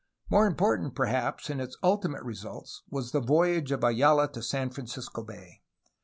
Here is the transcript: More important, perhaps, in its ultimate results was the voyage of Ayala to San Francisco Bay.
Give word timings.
More 0.31 0.47
important, 0.47 0.95
perhaps, 0.95 1.47
in 1.47 1.59
its 1.59 1.77
ultimate 1.83 2.23
results 2.23 2.81
was 2.89 3.11
the 3.11 3.19
voyage 3.21 3.71
of 3.71 3.83
Ayala 3.83 4.31
to 4.31 4.41
San 4.41 4.71
Francisco 4.71 5.21
Bay. 5.21 5.61